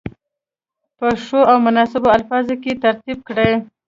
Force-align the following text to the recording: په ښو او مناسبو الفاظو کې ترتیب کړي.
په 0.97 1.07
ښو 1.23 1.39
او 1.51 1.57
مناسبو 1.65 2.13
الفاظو 2.17 2.55
کې 2.63 2.79
ترتیب 2.83 3.17
کړي. 3.27 3.51